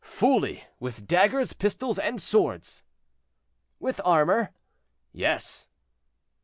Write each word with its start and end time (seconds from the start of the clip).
"Fully; 0.03 0.63
with 0.79 1.05
daggers, 1.05 1.53
pistols, 1.53 1.99
and 1.99 2.19
swords." 2.19 2.81
"With 3.79 4.01
armor?" 4.03 4.49
"Yes." 5.13 5.67